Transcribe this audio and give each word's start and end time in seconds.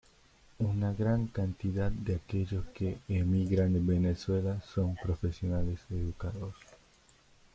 Una 0.57 0.93
gran 0.93 1.27
cantidad 1.27 1.91
de 1.91 2.15
aquellos 2.15 2.65
que 2.73 2.97
emigran 3.07 3.75
en 3.75 3.85
Venezuela 3.85 4.59
son 4.73 4.95
profesionales 4.95 5.79
educados. 5.91 6.55